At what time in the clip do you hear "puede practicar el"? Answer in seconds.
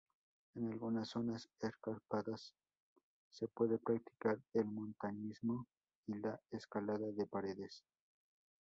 3.49-4.65